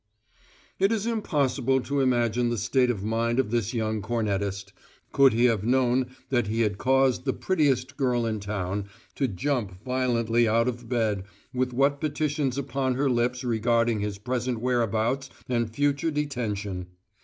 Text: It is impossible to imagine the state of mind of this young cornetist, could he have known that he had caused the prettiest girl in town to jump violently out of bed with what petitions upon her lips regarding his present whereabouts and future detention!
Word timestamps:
It 0.79 0.91
is 0.91 1.05
impossible 1.05 1.79
to 1.81 1.99
imagine 1.99 2.49
the 2.49 2.57
state 2.57 2.89
of 2.89 3.03
mind 3.03 3.37
of 3.39 3.51
this 3.51 3.71
young 3.71 4.01
cornetist, 4.01 4.73
could 5.11 5.31
he 5.31 5.45
have 5.45 5.63
known 5.63 6.07
that 6.29 6.47
he 6.47 6.61
had 6.61 6.79
caused 6.79 7.23
the 7.23 7.33
prettiest 7.33 7.97
girl 7.97 8.25
in 8.25 8.39
town 8.39 8.89
to 9.13 9.27
jump 9.27 9.83
violently 9.85 10.47
out 10.47 10.67
of 10.67 10.89
bed 10.89 11.25
with 11.53 11.71
what 11.71 12.01
petitions 12.01 12.57
upon 12.57 12.95
her 12.95 13.11
lips 13.11 13.43
regarding 13.43 13.99
his 13.99 14.17
present 14.17 14.59
whereabouts 14.59 15.29
and 15.47 15.69
future 15.69 16.09
detention! 16.09 16.87